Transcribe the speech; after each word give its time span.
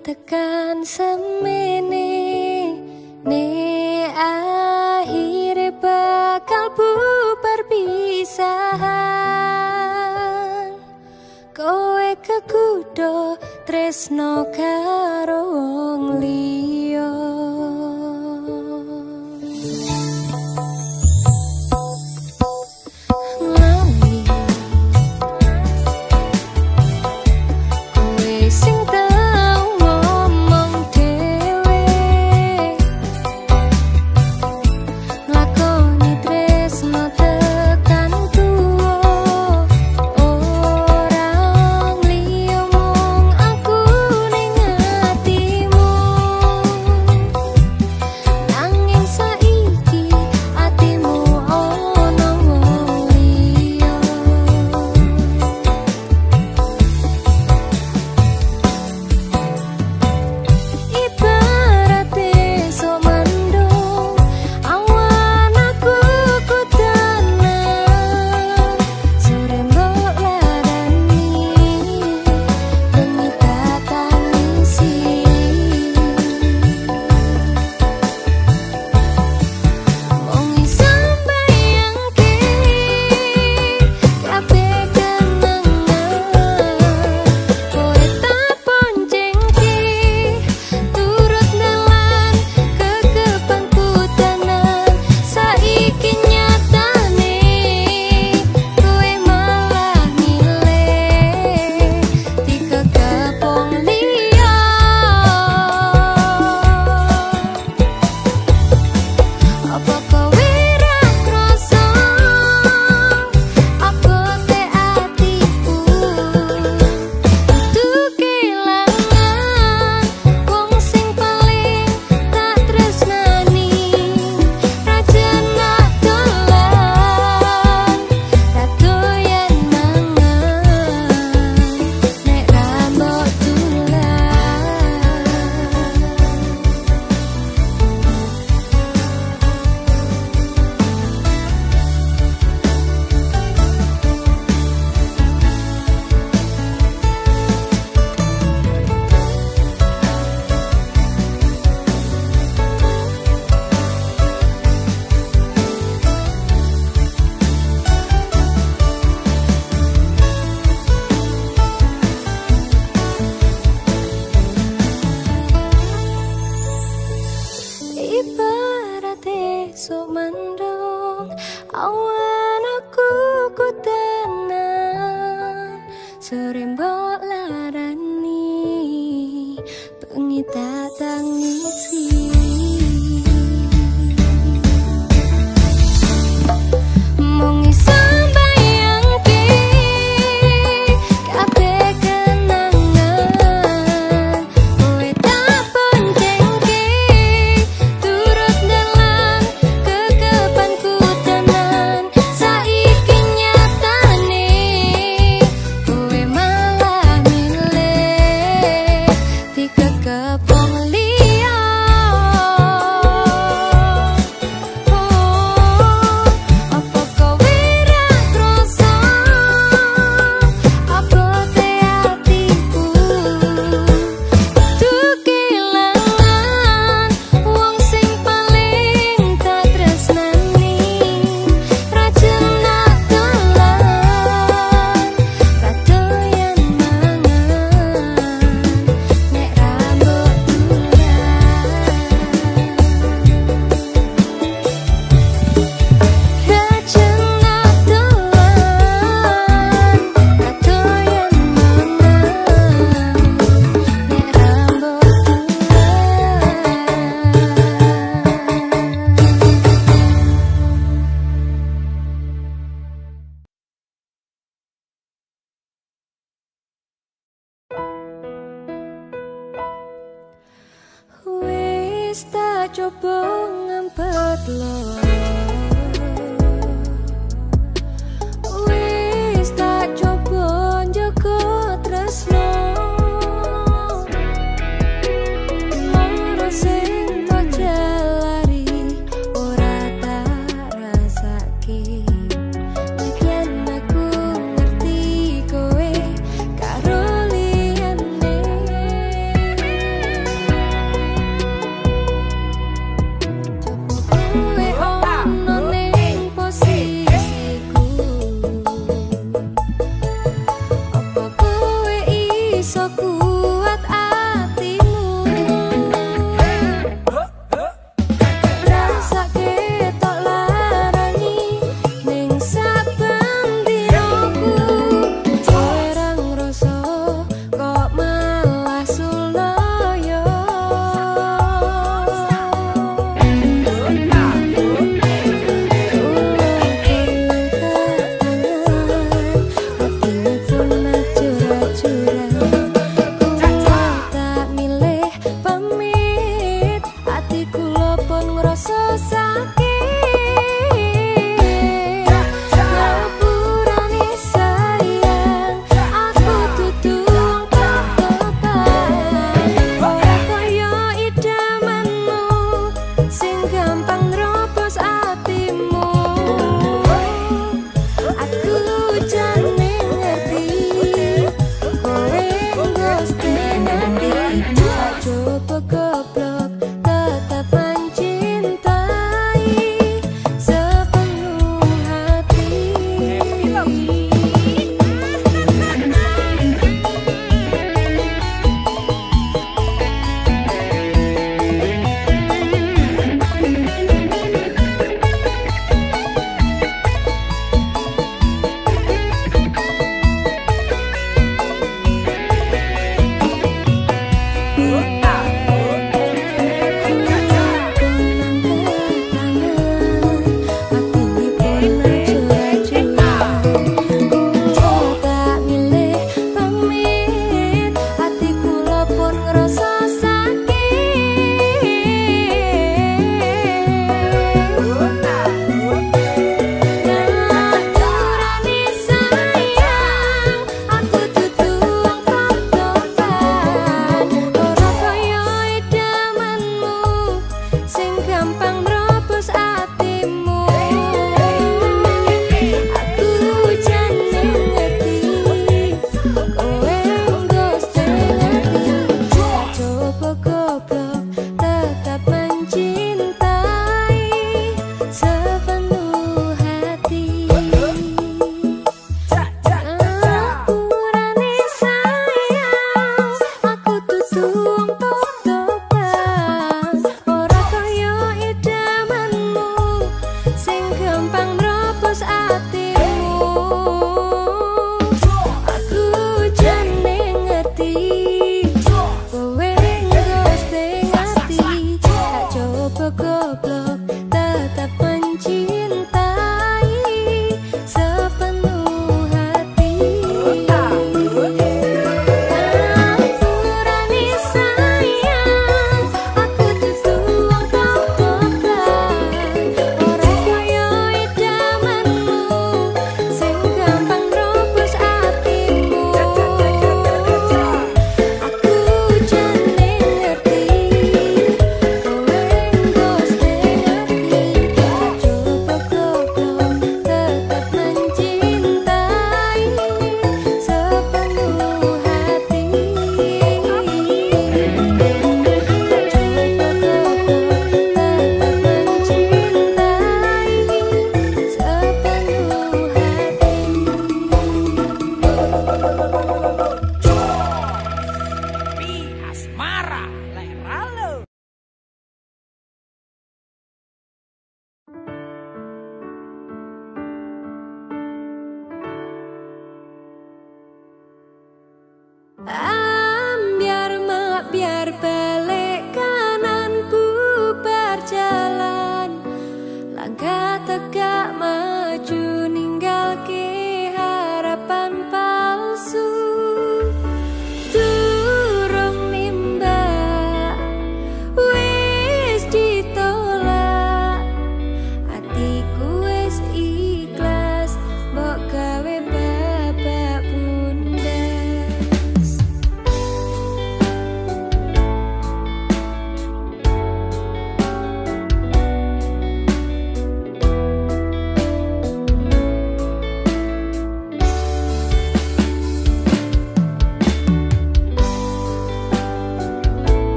tekan 0.00 0.82
semene 0.82 2.10
ne 3.22 3.46
akhir 4.10 5.78
bakal 5.78 6.74
bubar 6.74 7.60
pisahan. 7.70 8.82
Kowe 11.54 12.10
kekudo 12.18 13.38
tresno 13.62 14.50
karo 14.50 15.42
wong 15.54 16.18
liya. 16.18 16.73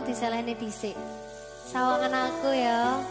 tolong 0.00 0.08
diseleni 0.08 0.56
dhisik. 0.56 0.96
Sawangan 1.68 2.32
aku 2.32 2.56
ya. 2.56 3.04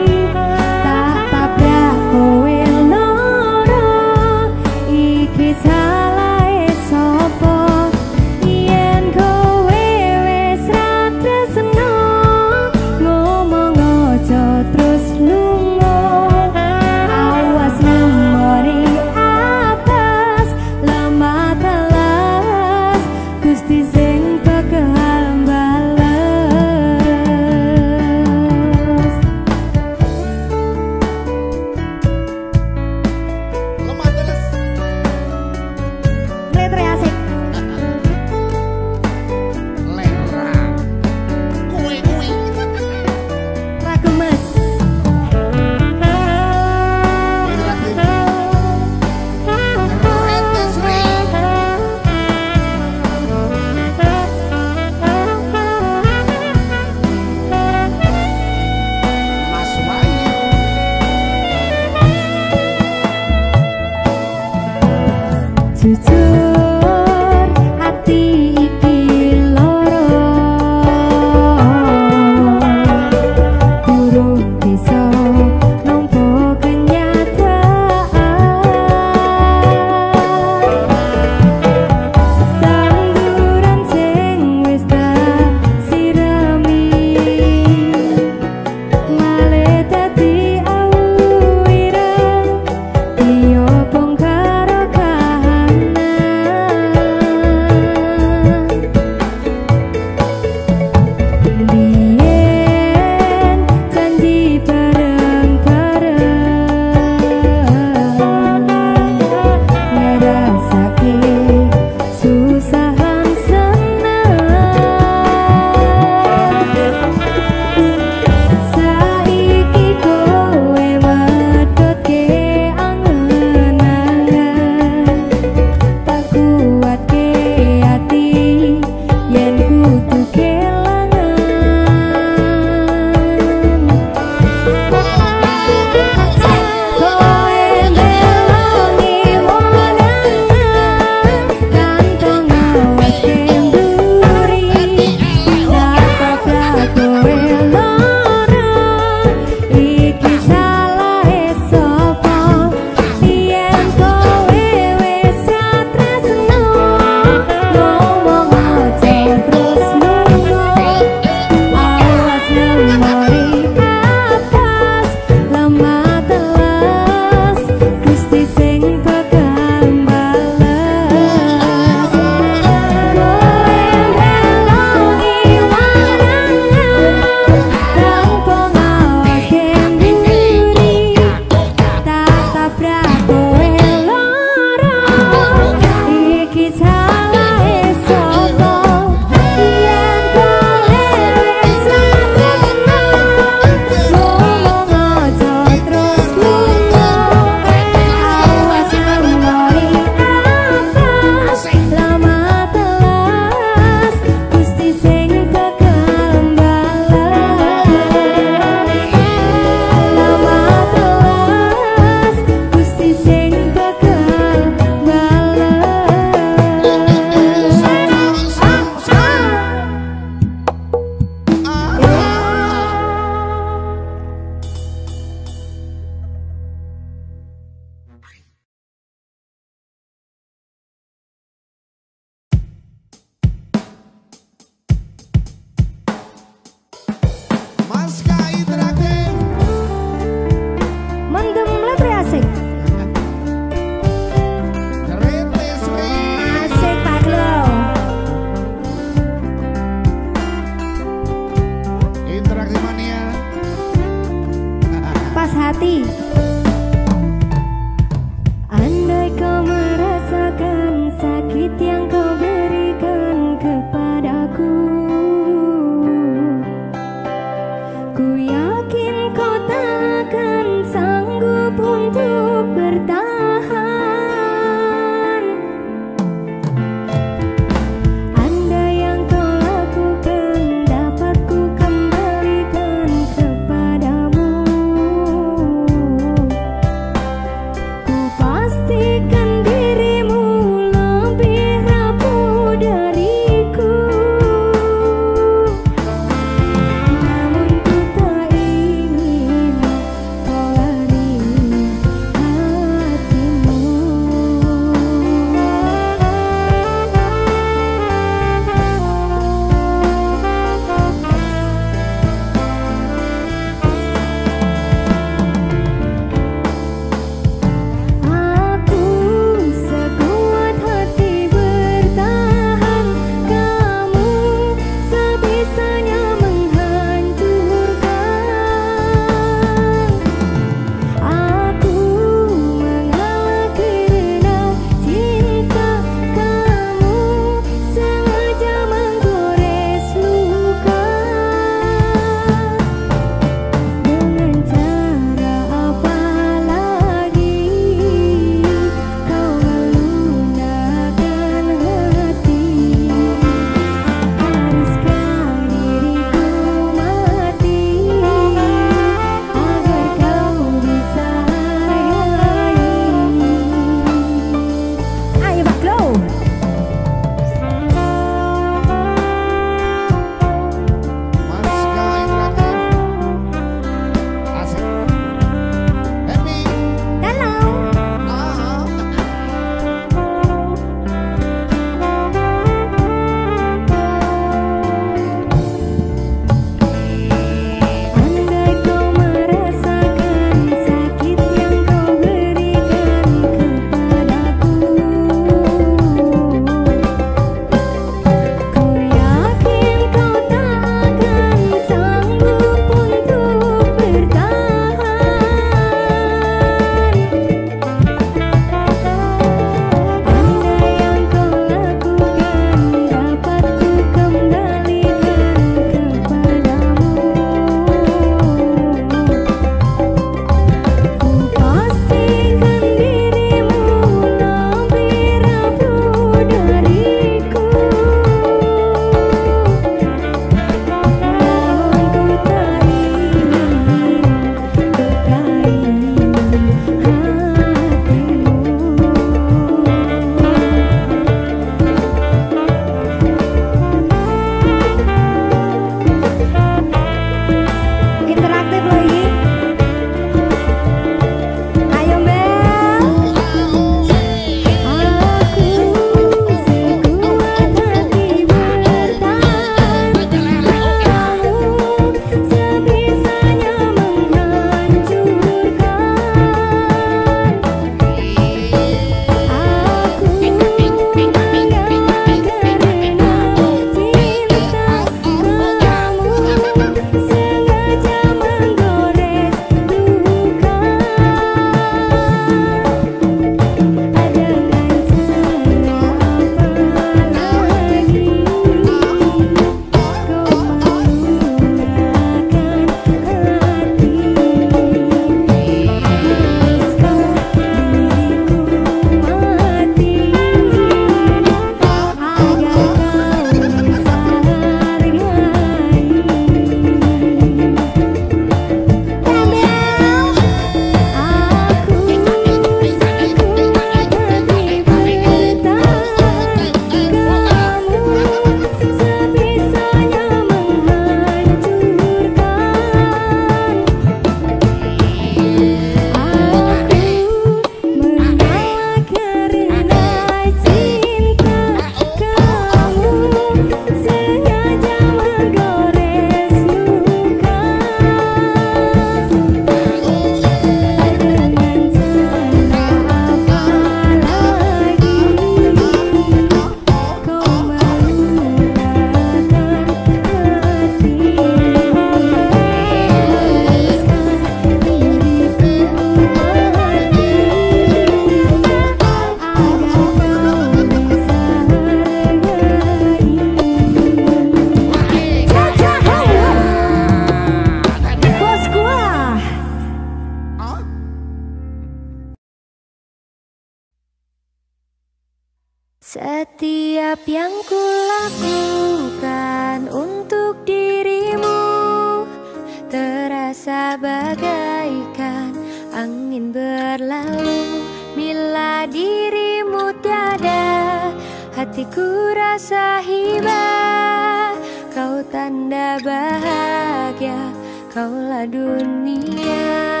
Bila 588.11 588.83
dirimu 588.91 589.95
tiada 590.03 591.15
Hatiku 591.55 592.35
rasa 592.35 592.99
hibah 592.99 594.51
Kau 594.91 595.23
tanda 595.31 595.95
bahagia 596.03 597.55
Kaulah 597.87 598.43
dunia 598.47 600.00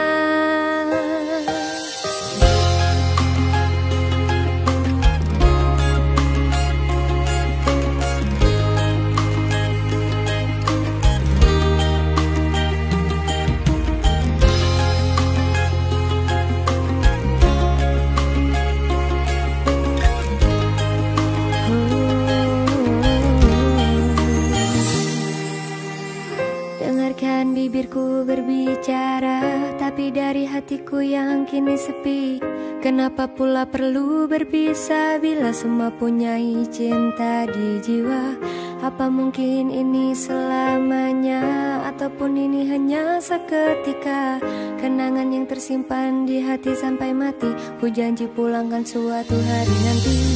berbicara 28.81 29.77
Tapi 29.77 30.09
dari 30.09 30.49
hatiku 30.49 31.05
yang 31.05 31.45
kini 31.45 31.77
sepi. 31.77 32.41
Kenapa 32.81 33.29
pula 33.29 33.69
perlu 33.69 34.25
berpisah 34.25 35.21
Bila 35.21 35.53
semua 35.53 35.93
punya 35.93 36.41
cinta 36.73 37.45
di 37.45 37.77
jiwa? 37.85 38.41
Apa 38.81 39.05
mungkin 39.13 39.69
ini 39.69 40.17
selamanya 40.17 41.45
Ataupun 41.93 42.33
ini 42.33 42.65
hanya 42.73 43.21
seketika? 43.21 44.41
Kenangan 44.81 45.29
yang 45.29 45.45
tersimpan 45.45 46.25
di 46.25 46.41
hati 46.41 46.73
sampai 46.73 47.13
mati. 47.13 47.53
Ku 47.77 47.85
janji 47.85 48.25
pulangkan 48.25 48.81
suatu 48.81 49.37
hari 49.37 49.77
nanti 49.85 50.30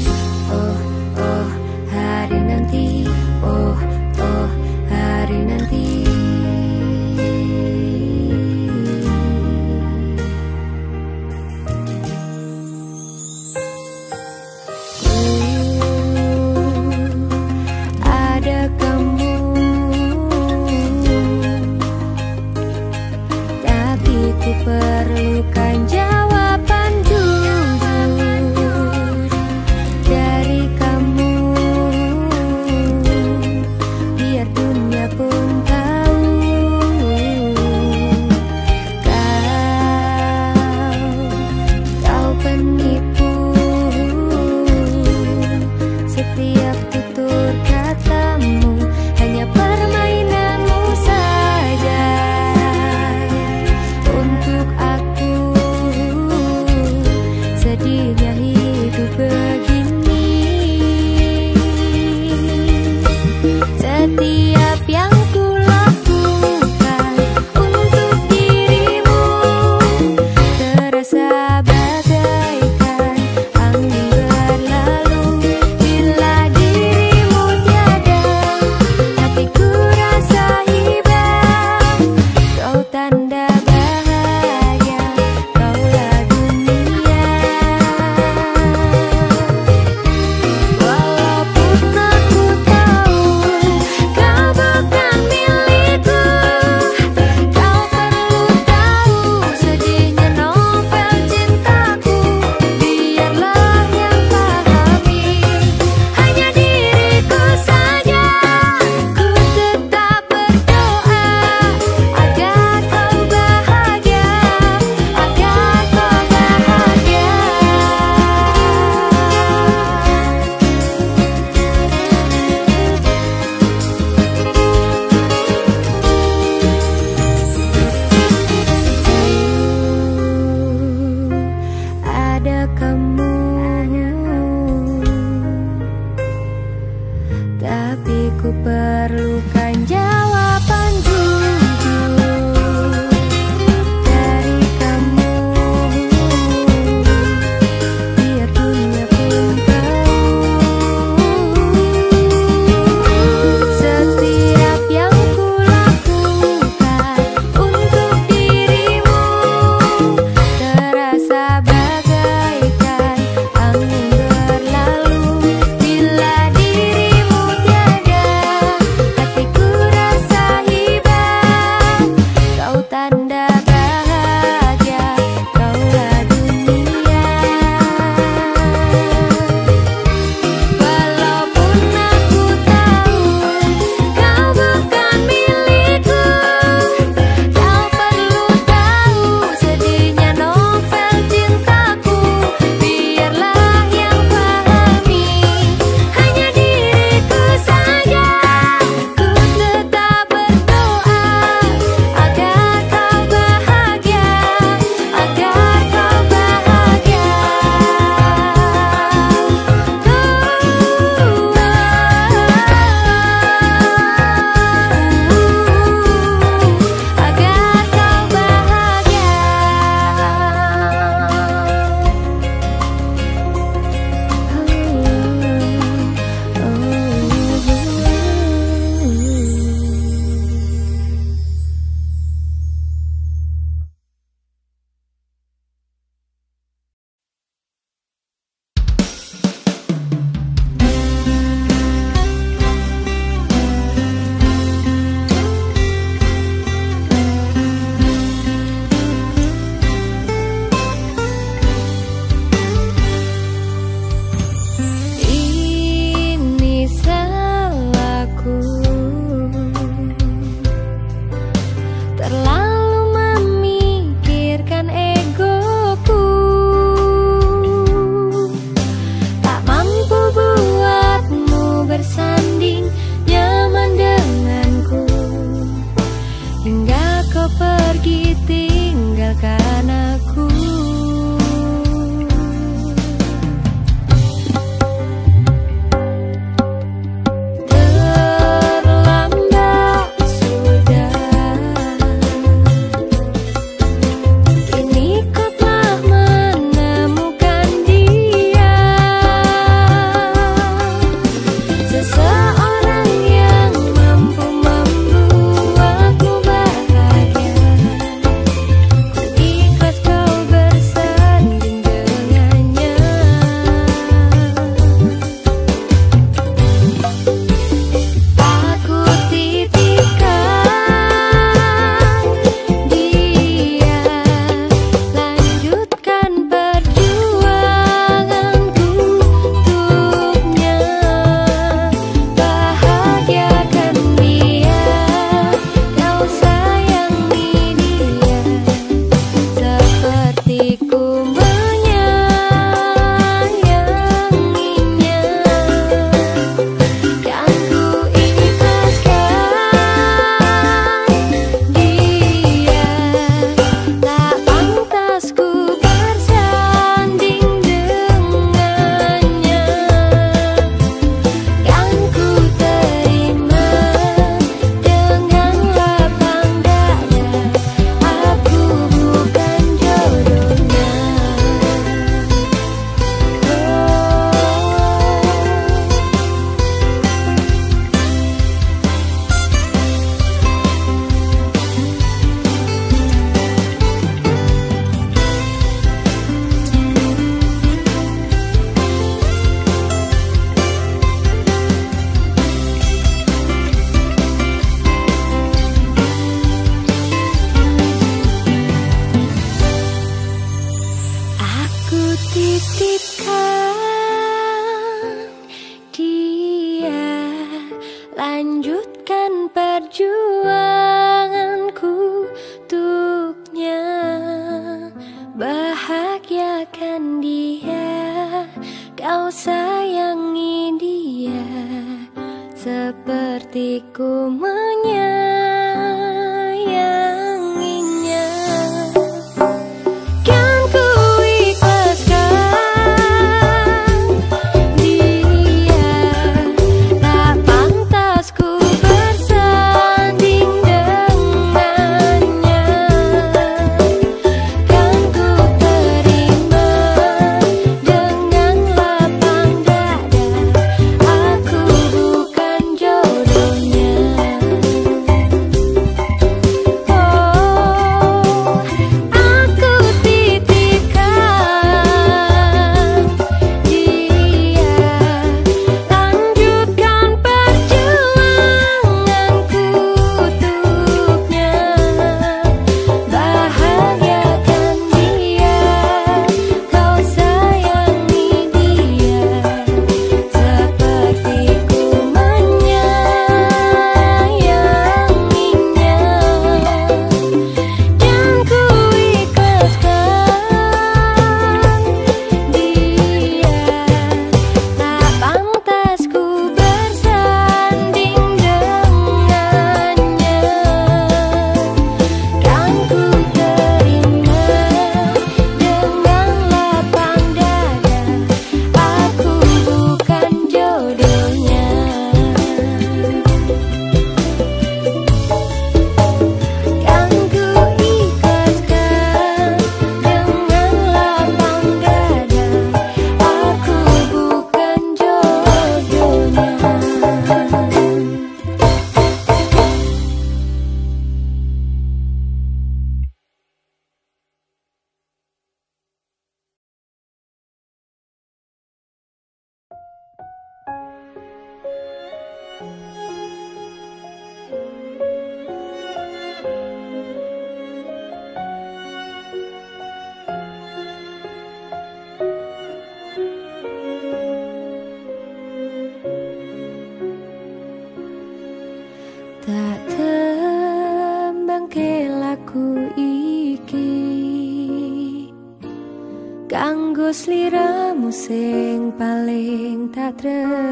atrás. 570.15 570.64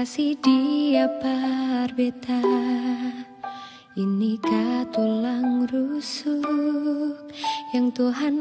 Suka 0.00 0.16
si 0.16 0.32
dia 0.40 1.04
beta. 1.92 2.40
Ini 3.92 4.40
tulang 4.96 5.68
rusuk 5.68 7.28
Yang 7.76 8.00
Tuhan 8.00 8.40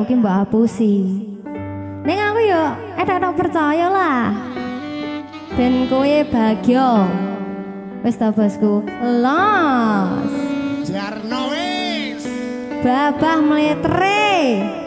aku 0.00 0.16
ki 0.16 0.16
mbak 0.16 0.48
hapusi. 0.48 1.04
Ning 2.08 2.16
aku 2.16 2.40
yo 2.48 2.72
edak 2.96 3.36
percaya 3.36 3.92
lah. 3.92 4.32
Ben 5.60 5.84
kowe 5.92 6.16
bahagia. 6.32 7.04
Wis 8.00 8.16
ta 8.16 8.32
bosku. 8.32 8.80
Los. 9.20 10.32
Jarno 10.88 11.52
wis. 11.52 12.24
Babah 12.80 13.44
meletre. 13.44 14.79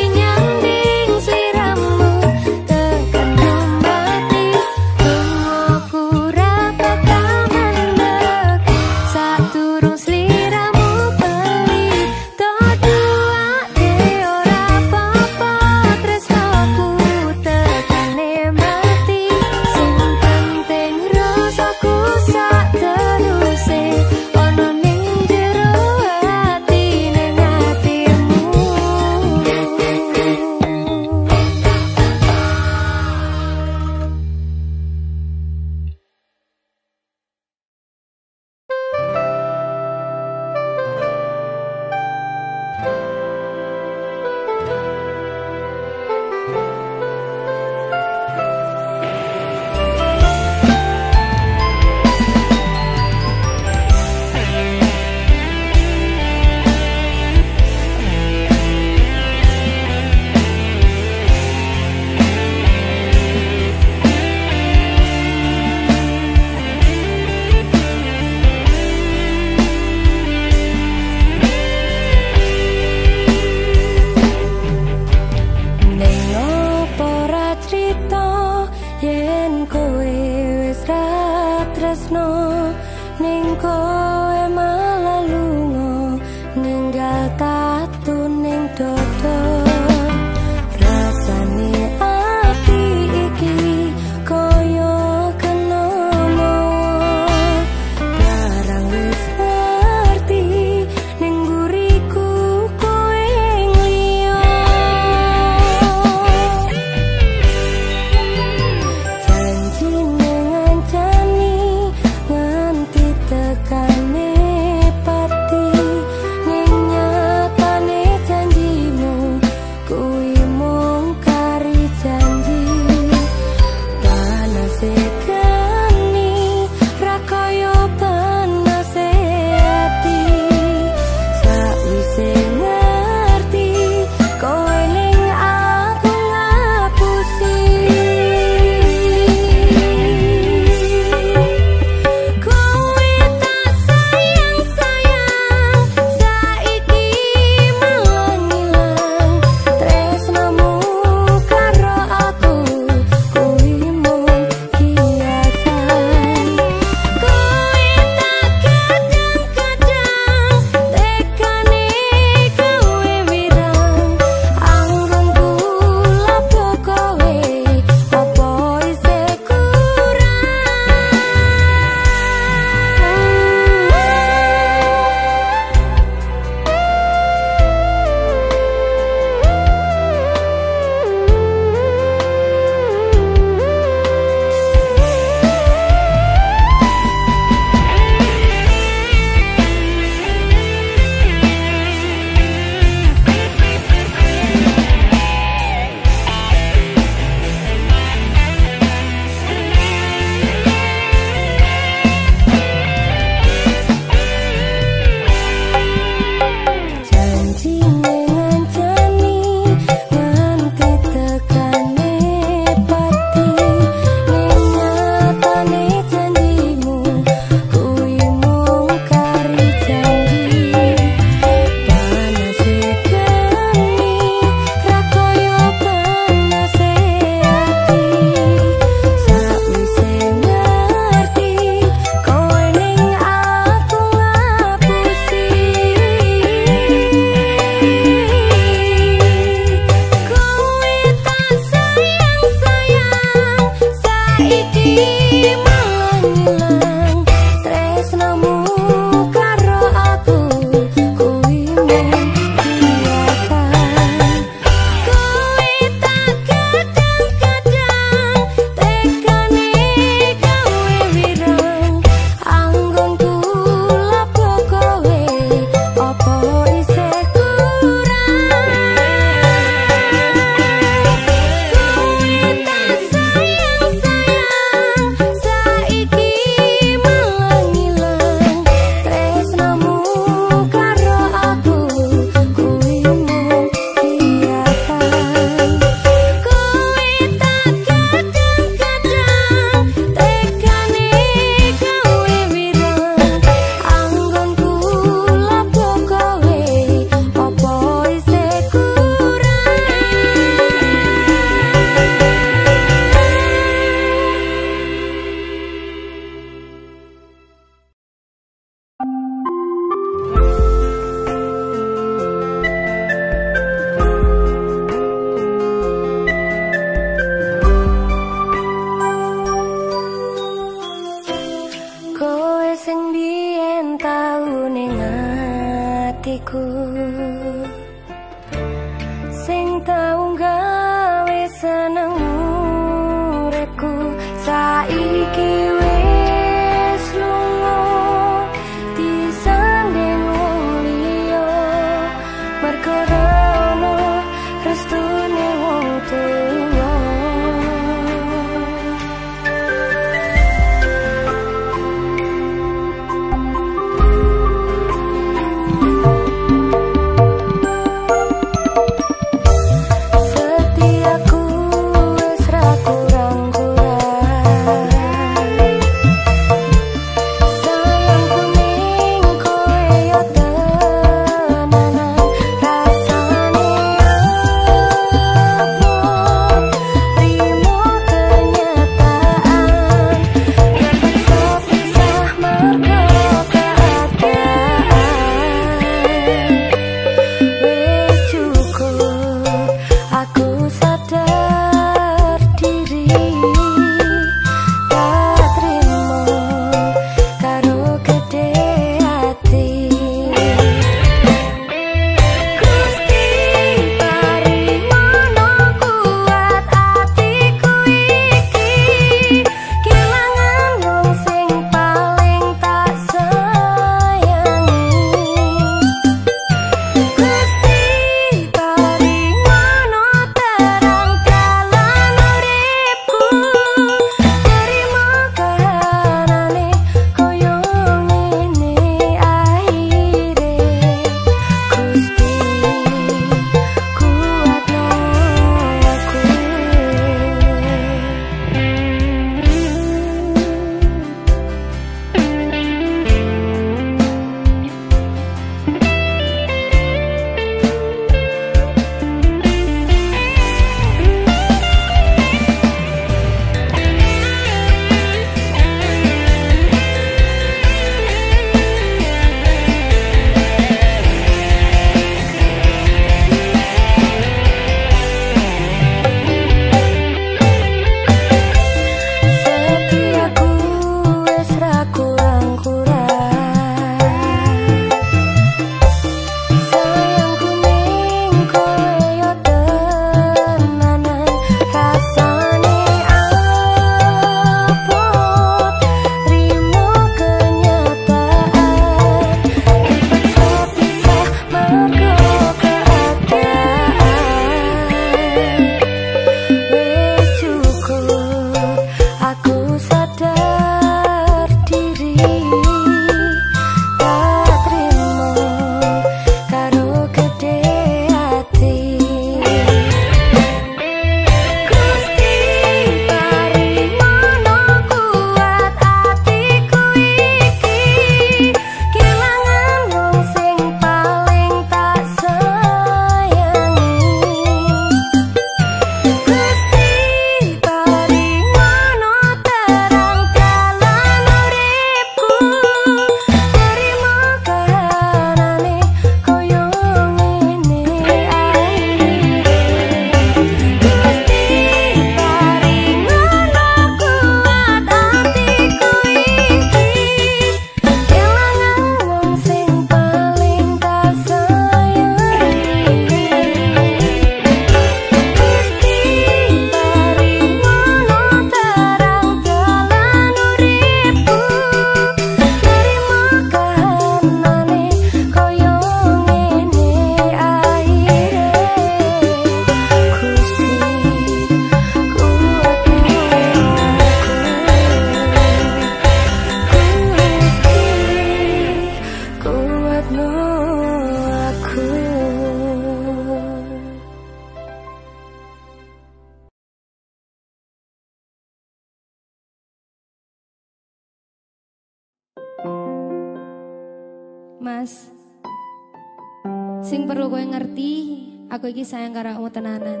Aku 598.52 598.68
iki 598.68 598.84
sayang 598.84 599.16
karo 599.16 599.32
kamu 599.32 599.48
tenanan. 599.48 600.00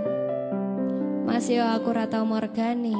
Masih 1.24 1.64
yo 1.64 1.72
aku 1.72 1.88
ratau 1.88 2.28
morgani. 2.28 2.92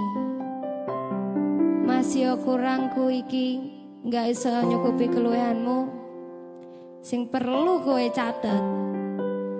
Masih 1.84 2.32
yo 2.32 2.32
kurangku 2.40 3.12
iki 3.12 3.60
nggak 4.00 4.32
iso 4.32 4.48
nyukupi 4.48 5.12
keluhanmu. 5.12 5.92
Sing 7.04 7.28
perlu 7.28 7.84
kowe 7.84 8.00
catet. 8.16 8.64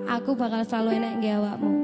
Aku 0.08 0.32
bakal 0.32 0.64
selalu 0.64 0.96
enak 0.96 1.12
nggawamu. 1.20 1.60
awakmu. 1.60 1.81